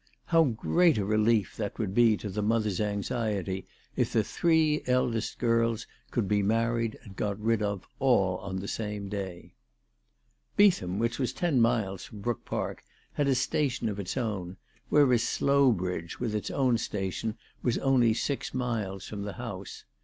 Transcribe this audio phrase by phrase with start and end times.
[0.25, 5.37] How great a relief that would be to the mother's anxiety if the three eldest
[5.37, 9.53] girls could be married and got rid of all on the same day!
[10.57, 12.83] Beetham, which was ten miles from Brook Park,
[13.13, 14.57] had a station of its own,
[14.89, 19.85] whereas Slowbridge with its own station was only six miles from the house.